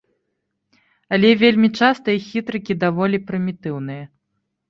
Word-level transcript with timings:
Але 1.17 1.29
вельмі 1.41 1.69
часта 1.83 2.15
іх 2.19 2.23
хітрыкі 2.31 2.77
даволі 2.85 3.17
прымітыўныя. 3.27 4.03